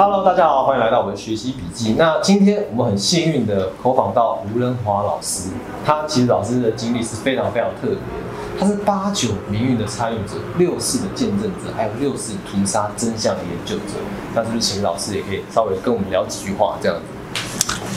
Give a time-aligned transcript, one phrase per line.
[0.00, 1.96] Hello，大家好，欢迎来到我们的学习笔记。
[1.98, 5.50] 那今天我们很幸运的口访到吴仁华老师，
[5.84, 7.98] 他其实老师的经历是非常非常特别。
[8.56, 13.98] 他是八九民运的参与者，六四的见证者，还有六四屠杀真相的研究者。
[14.36, 17.02] 那是不是请老师也可以稍微跟我们聊几句话这样子？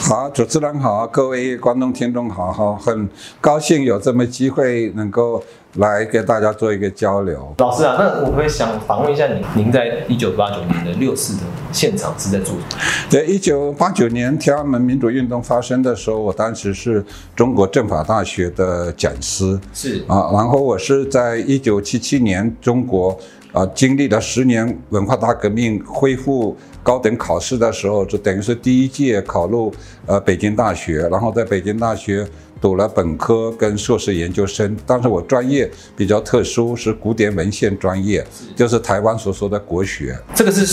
[0.00, 3.08] 好，主持人好，各位观众听众好，好，很
[3.40, 5.42] 高兴有这么机会能够
[5.74, 7.54] 来跟大家做一个交流。
[7.58, 11.42] 老师啊，那我会想访问一下您，您在一九八九年的六四的
[11.72, 12.82] 现场是在做什么？
[13.10, 17.04] 在一九八九年天安门民主运动发生的时候，我当时是
[17.36, 23.18] 中国政法大学的讲师，是啊，然后我是在一九七七年中国
[23.52, 29.72] 啊经历了十年文化大革命，恢复高等考试的时候，就等于是第一届考入
[30.06, 32.26] 呃北京大学，然后在北京大学
[32.60, 34.76] 读了本科跟硕士研究生。
[34.86, 38.24] 但是我专业比较特殊，是古典文献专业，
[38.56, 40.16] 就是台湾所说的国学。
[40.34, 40.64] 这个是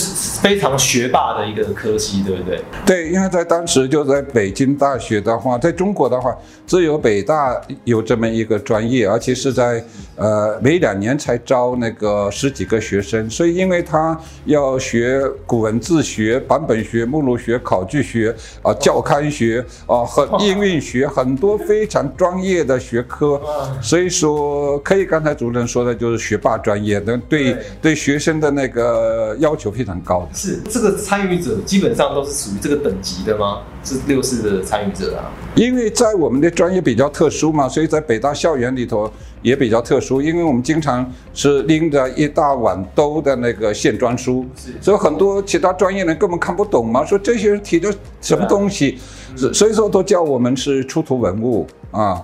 [0.42, 2.62] 非常学霸的一个科系，对不对？
[2.86, 6.36] 对，因为在当时就在北京大学的话，在中国的话，
[6.68, 9.84] 只有北大有这么一个专业，而且是在
[10.16, 23.41] 呃每两年才招那个十几个学生，所以因为他要学古文字学、版本学、目录学、考据学啊、教刊学啊 和应运学很多非常专业的学科，
[23.81, 30.37] 所以说可以刚才主任说的就是学霸专业，那对对对学生的那个要求非常高的。
[30.37, 33.63] 是这个参与者基本上都是属于这个等级的吗？
[33.84, 35.26] 是六四的参与者啊？
[35.55, 39.12] 因为在我们的专业比较特殊嘛，所以在北大校园里头
[39.46, 44.43] 也比较特殊，因为我们经常是拎着一大碗兜的那个线装书，
[44.82, 48.98] 所以很多其他专业人根本看不懂嘛，说这些人提的什么东西，
[49.35, 52.20] 所所以说都叫我们是出土文物啊，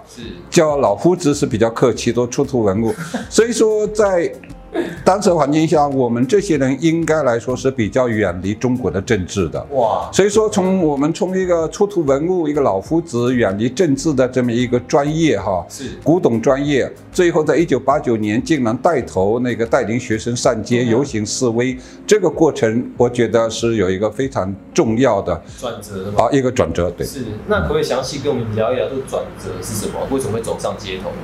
[0.49, 2.91] 叫老夫子是比较客气，都出土文物，
[3.29, 4.33] 所以说在。
[5.03, 9.61] 当时环境下，我们这些人应该来说是比较远离中国的政治的。
[9.71, 26.23] 哇，所以说，从我们从一个出土文物、一个老夫子远离政治的这么一个专业哈，是古董专业，最后在一九八九年竟然带头那个带领学生上街游行示威，这个过程我觉得是有一个非常重要的转折的吗？
[26.23, 26.89] 啊一个转折。
[26.91, 29.99] 对，是，那可不可以详细跟我们聊一聊这个转折是什么？
[30.09, 31.15] 为什么会走上街头呢？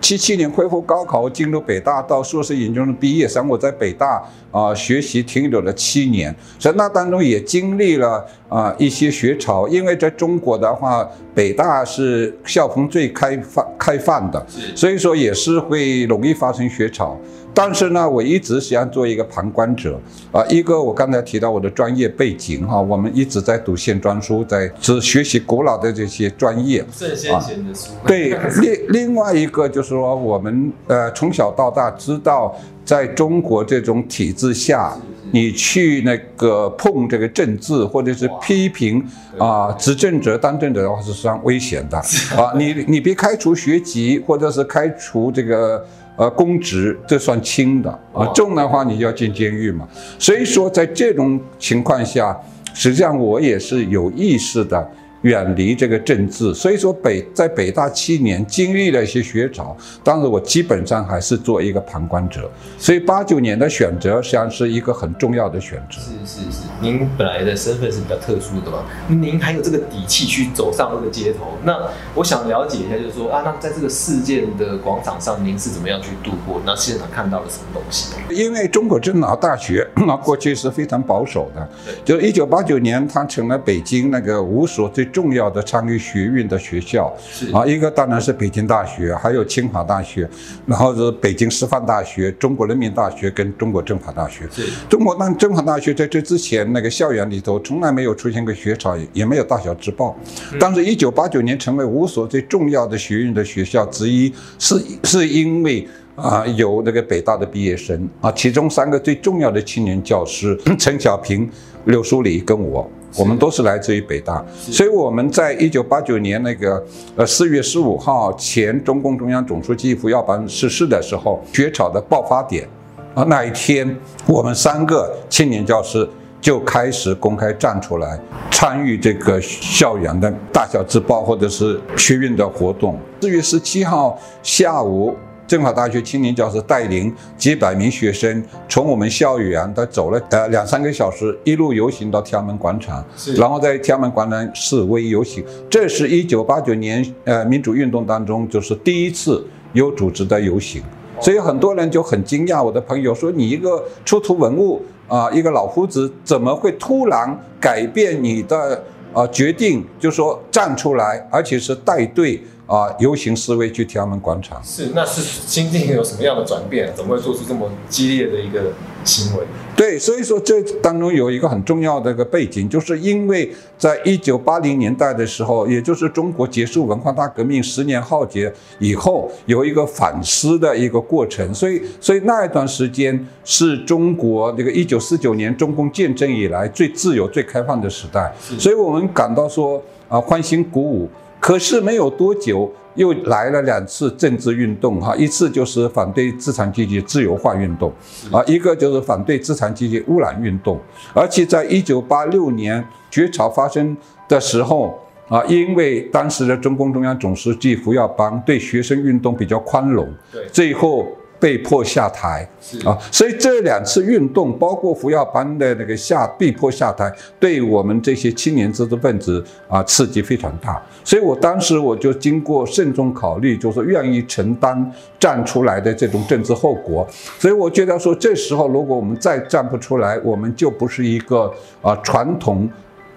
[0.00, 17.16] 七七年恢复高考，进入北大，到硕士研究生毕业，实际上我在北大啊、学习停留了七年，所以那当中也经历了啊、一些学潮，因为在中国的话，北大是校风最开放开放的，所以说也是会容易发生学潮。
[17.52, 19.98] 但是呢，我一直想做一个旁观者。
[20.30, 32.54] 啊、一个我刚才提到我的专业背景哈、我们一直在读线装书，在只学习古老的这些专业，圣先贤的书，对，另另外一个就是说，我们呃从小到大知道，
[32.84, 34.94] 在中国这种体制下，
[35.32, 39.04] 你去那个碰这个政治，或者是批评
[39.38, 41.96] 啊、执政者、当政者的话是非常危险的
[42.36, 42.52] 啊。
[42.56, 45.84] 你你别开除学籍，或者是开除这个。
[46.18, 49.86] 呃，公职这算轻的啊，重的话你就要进监狱嘛。
[50.18, 52.34] 所以说，在这种情况下，
[52.72, 54.90] 实际上我也是有意识的
[55.22, 56.54] 远离这个政治。
[56.54, 62.50] 所以说北在北大七年经历了一些学潮，当时我基本上还是做一个旁观者。
[62.78, 66.00] 所以八九年的选择实际上是一个很重要的选择。
[66.00, 71.56] 是是是，您本来的身份是比较特殊的嘛，您还有这个底气去走上那个街头。
[71.64, 71.76] 那
[72.14, 76.60] 我想了解一下，就是说啊，那在这个事件的广场上，您是怎么样去度过？
[76.64, 78.14] 那现场看到了什么东西？
[78.30, 81.68] 因为中国政法大学 那过去是非常保守的，
[82.04, 87.14] 就一九八九年，它成了北京那个五所最重要的参与学运的学校。
[87.18, 90.28] 是啊，一个当然是北京大学，还有清华大学，
[90.66, 94.48] 然后是北京师范大学、中国人民大学跟中国政法大学。
[94.88, 100.16] 中国当政法大学在这之前，那个校园里头从来没有出现过学潮，也没有大小之报。
[100.60, 104.74] 但是，一九八九年成为五所最重要的学院的学校之一，是
[105.04, 105.86] 是因为
[106.16, 111.46] 啊、有那个北大的毕业生啊，其中三个最重要的青年教师陈小平、
[111.84, 112.90] 刘书礼跟我。
[113.18, 116.84] 我们都是来自于北大，所以我们在一九八九年那个
[117.16, 122.68] 呃四月十五号前中共中央总书记胡耀邦逝世的时候，学潮的爆发点
[123.14, 123.96] 啊，那一天
[124.26, 126.08] 我们三个青年教师
[126.40, 128.20] 就开始公开站出来，
[128.50, 132.98] 参与这个校园的大小之报或者是学运的活动。
[133.20, 135.16] 四月十七号下午。
[135.46, 145.44] 政法大学青年教师带领几百名学生从我们校园，他走了呃两三个小时，一路游行到天安门广场，是然后在天安门广场示威游行。
[145.70, 150.82] 这是一九八九年呃民主运动当中就是第一次有组织的游行。
[151.18, 158.84] 所以很多人就很惊讶，我的朋友说：“你一个出土文物，啊，一个老夫子怎么会突然改变你的
[159.14, 164.60] 啊决定，就说站出来，而且是带队啊游行示威去天安门广场？
[164.64, 166.92] 是，那是心境有什么样的转变？
[166.96, 168.72] 怎么会做出这么激烈的一个
[169.04, 169.44] 行为？
[169.76, 191.08] 对，所以说这当中有一个很重要的一个背景，就是因为在一九八零年代的时候，也就是中国结束文化大革命十年浩劫以后，有一个反思的一个过程，所以所以那一段时间是中国这个一九四九年中共建政以来最自由、最开放的时代，所以我们感到说啊欢欣鼓舞。
[191.46, 192.72] 可是没有多久。
[192.96, 197.92] 又来了两次政治运动，哈，一次就是反对资产阶级自由化运动，
[198.32, 200.80] 啊，一个就是反对资产阶级污染运动。
[201.12, 203.94] 而且在一九八六年绝潮发生
[204.26, 204.98] 的时候，
[205.28, 211.06] 啊，因为当时的中共中央总书记胡耀邦对学生运动比较宽容，对，最后。
[211.38, 212.48] 被迫下台
[212.84, 220.82] 啊，所以这两次运动，包括胡耀邦的那个下被迫下台，对我们这些青年知识分子啊刺激非常大。
[221.04, 227.06] 所以我当时我就经过慎重考虑，就是愿意承担站出来的这种政治后果。
[227.38, 232.68] 所以我觉得说，这时候如果我们再站不出来，我们就不是一个啊传统。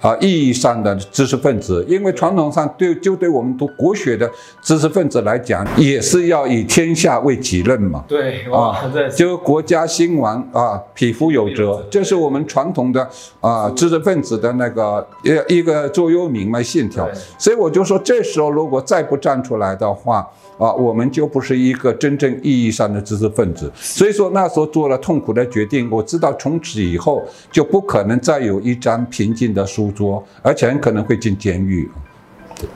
[0.02, 4.30] 啊，意义上的知识分子，因为传统上对就对我们读国学的
[4.62, 8.04] 知识分子来讲，也是要以天下为己任嘛。
[8.08, 8.82] 对，啊，
[9.16, 13.08] 就国家兴亡啊，匹夫有责，这是我们传统的
[13.42, 17.10] 啊知识分子的那个一一个座右铭嘛信条。
[17.38, 20.28] 所以我就说，这时候如果再不站出来的话。
[20.60, 25.90] 啊，我们就不是一个真正意义上的知识分子，所以说那时候做了痛苦的决定。
[25.90, 31.90] 我知道从此以后就不可能再有一张平静的书桌，而且很可能会进监狱。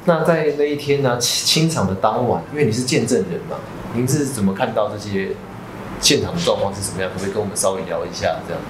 [0.05, 3.57] 那在那一天呢，清场的当晚，因为你是见证人嘛，
[3.93, 5.29] 您是怎么看到这些
[5.99, 7.11] 现场的状况是什么样？
[7.11, 8.61] 可不可以跟我们稍微聊一下这样？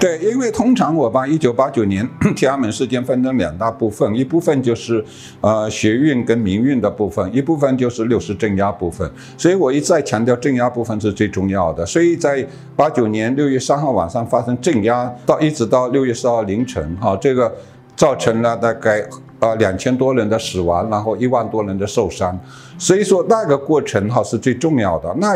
[0.00, 5.04] 对，因为通常我把一九八九年 天安门事件分成两大部分，一部分就是
[5.40, 9.10] 呃学运跟民运的部分，一部分就是六四镇压部分。
[9.36, 11.84] 所以我一再强调镇压部分是最重要的。
[11.84, 12.46] 所以在
[12.76, 17.52] 八九年六月三号晚上发生镇压，到一直到六月四号凌晨，哈，这个
[17.98, 19.04] 造成了大概
[19.40, 22.38] 呃两千多人的死亡，然后一万多人的受伤。
[22.78, 25.12] 所以说那个过程哈是最重要的。
[25.18, 25.34] 那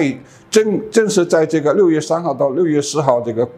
[0.49, 3.49] 正正是在这个六月三号到六月四号这个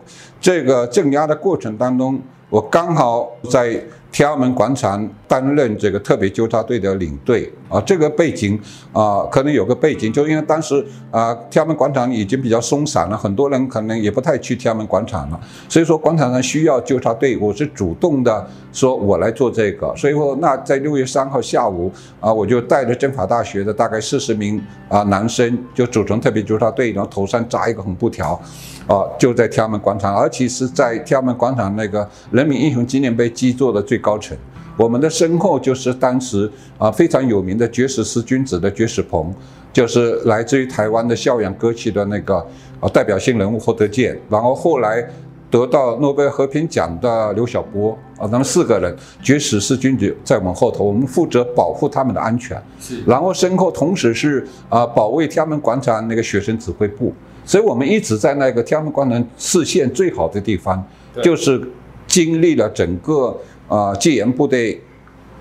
[0.41, 2.19] 这个镇压的过程当中，
[2.55, 7.81] 我刚好在天安门广场担任这个特别纠察队的领队啊。
[7.81, 8.57] 这个背景
[8.93, 15.41] 啊，可能有个背景，就因为当时啊，天安门广场已经比较松散了，很多人可能也不太去天安门广场了。
[15.69, 19.93] 所以说广场上需要纠察队，我是主动的说我来做这个。
[19.97, 21.91] 所以说那在六月三号下午
[22.21, 26.93] 啊，我就带着政法大学的大概四十名啊男生，就组成特别纠察队。
[26.93, 28.41] 然后头上扎一个红布条，
[28.87, 34.37] 啊，就在天安门广场，而且是在天安门广场那个人民英雄纪念碑基座的最高层。
[34.77, 39.33] 我们的身后就是当时啊非常有名的绝食四君子的绝食棚，
[39.73, 42.37] 就是来自于台湾的校园歌曲的那个
[42.81, 45.07] 啊代表性人物霍德健，然后后来。
[45.51, 48.93] 得到诺贝尔和平奖的刘晓波啊，他们四个人
[49.23, 52.61] 绝食四君子在我们后头，我们负责保护他们的安全。
[52.81, 60.85] 是，然后身后同时是啊，保卫天安门广场那个学生指挥部，所以我们一直在那个天安门广场视线最好的地方，
[61.23, 61.63] 就是
[62.07, 63.37] 经历了整个
[63.69, 64.81] 啊戒严部队。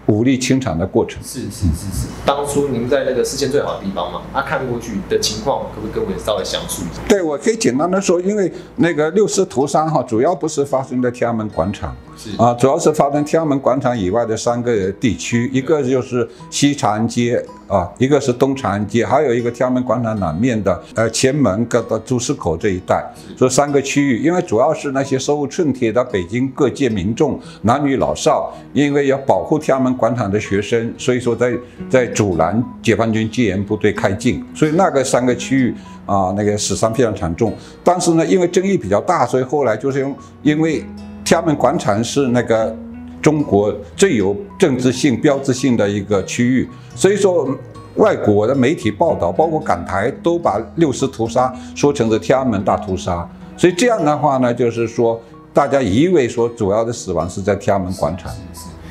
[0.08, 1.22] 武力清场的过程。
[1.24, 7.02] 是是是是，当初您在那个视线最好的地方嘛，他看过去的情况，可不可以跟我们稍微详述一下？
[7.08, 11.96] 对，我可以简单的说，因为那个六四屠杀哈，主要不是发生在天安门广场。
[12.18, 12.30] 是。
[12.38, 23.04] 啊，主要是发生天安门广场以外的三个地区，一个就是西长安街啊，一个是东长安街，还有一个天安门广场南面的呃前门跟到朱市口这一带，
[23.38, 31.54] 这三个区域，因为主要是那些手无寸铁的北京各界民众，男女老少，因为要保护天安门广场的学生，所以说在
[31.90, 37.54] 在阻拦解放军戒严部队开进，所以那个三个区域啊，那个死伤非常惨重。
[37.84, 40.84] 但是呢，因为争议比较大，所以后来就是用因为。
[41.26, 42.76] 天安门广场是那个
[43.22, 47.48] 中国最有政治性、标志性的一个区域，所以说
[47.96, 53.28] 外国的媒体报道，包括港台，都把六四屠杀说成是天安门大屠杀。
[53.56, 55.20] 所以这样的话呢，就是说
[55.54, 58.30] 大家以为说主要的死亡是在天安门广场。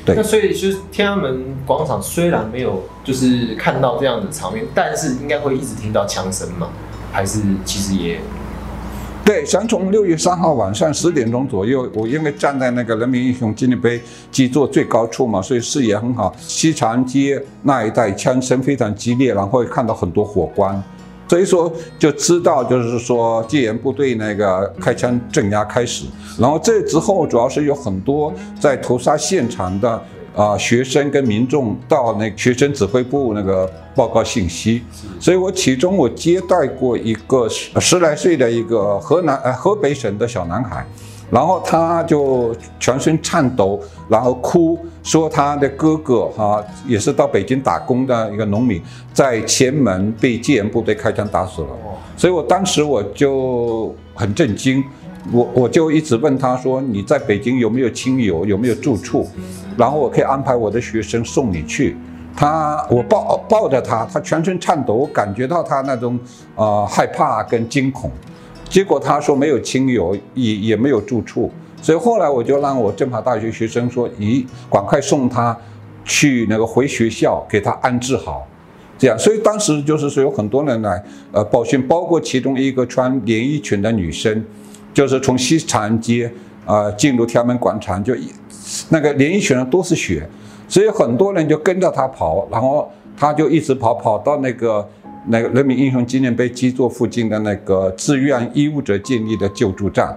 [0.05, 0.15] 对。
[0.17, 6.69] 那所以就是天安门广场虽然没有就是看到这样的场面，但是应该会一直听到枪声嘛？
[7.13, 8.19] 还是其实也？
[9.25, 16.35] 对，想从六月三号晚上十点钟左右，我因为站在那个人民英雄纪念碑基座最高处嘛，所以视野很好。
[16.39, 20.83] 西长街那一带枪声非常激烈，然后看到很多火光。
[21.33, 26.05] 所以说就知道就是说戒严部队那个开枪镇压开始，
[26.39, 30.03] 然后这之后主要是有很多在屠杀现场的。
[30.35, 34.83] 啊，学生跟民众到那学生指挥部那个报告信息，
[35.21, 40.87] 所以我其中我接待过一个十十来岁的一个河南呃河北省的小男孩，
[41.33, 48.83] 然后他就全身颤抖，然后哭说他的哥哥哈也是到北京打工的一个农民，
[49.15, 51.69] 在前门被戒严部队开枪打死了，
[52.19, 54.85] 所以我当时我就很震惊。
[55.33, 59.27] 我我就一直问他说：“你在北京有没有亲友，有没有住处？
[59.77, 61.97] 然后我可以安排我的学生送你去。”
[62.37, 66.19] 他我抱抱着他，他全身颤抖，我感觉到他那种
[66.57, 68.11] 啊害怕跟惊恐。
[68.73, 71.51] 结果他说没有亲友，也也没有住处。
[71.83, 75.55] 所以后来我就让我政法大学学生说：“咦，赶快送他
[76.07, 78.47] 去那个回学校，给他安置好。”
[78.97, 84.43] 这样，所以当时就是说有很多人来呃报讯，包括其中一个穿连衣裙的女生。
[84.95, 86.31] 就是从西长安街
[86.67, 88.15] 啊进入天安门广场，就
[88.91, 90.29] 那个连衣裙上都是血，
[90.69, 94.87] 所以很多人就跟着他跑，然后他就一直跑，跑到那个
[95.27, 100.17] 那个人民英雄纪念碑基座附近的那个志愿医务者建立的救助站。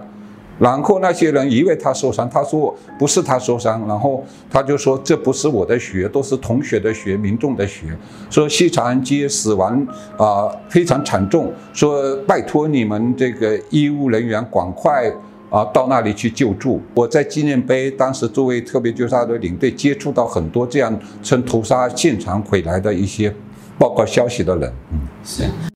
[0.58, 7.82] 然后那些人以为他受伤，他说不是他受伤，然后他就说这不是我的血，都是同学的血，民众的血。
[8.30, 9.86] 说西长安街死亡
[10.16, 15.12] 啊非常惨重，说拜托你们这个医务人员赶快
[15.50, 16.80] 啊到那里去救助。
[16.94, 23.30] 我在纪念碑当时作为特别救杀队领队，接触到很多这样从屠杀现场回来的一些
[23.78, 25.44] 报告消息的人，嗯，是。